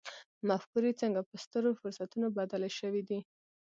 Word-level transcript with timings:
مفکورې 0.49 0.91
څنګه 1.01 1.21
په 1.29 1.35
سترو 1.43 1.77
فرصتونو 1.79 2.27
بدلې 2.37 2.69
شوې 2.79 3.01
دي. 3.09 3.19